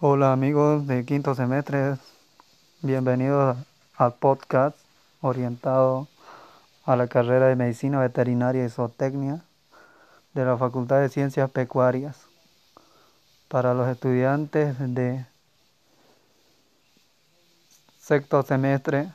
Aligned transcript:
Hola 0.00 0.32
amigos 0.32 0.86
de 0.86 1.04
quinto 1.04 1.34
semestre, 1.34 1.96
bienvenidos 2.82 3.56
al 3.96 4.14
podcast 4.14 4.76
orientado 5.22 6.06
a 6.84 6.94
la 6.94 7.08
carrera 7.08 7.48
de 7.48 7.56
Medicina 7.56 7.98
Veterinaria 7.98 8.64
y 8.64 8.68
Zootecnia 8.68 9.42
de 10.34 10.44
la 10.44 10.56
Facultad 10.56 11.00
de 11.00 11.08
Ciencias 11.08 11.50
Pecuarias. 11.50 12.16
Para 13.48 13.74
los 13.74 13.88
estudiantes 13.88 14.76
de 14.78 15.26
sexto 17.98 18.44
semestre 18.44 19.08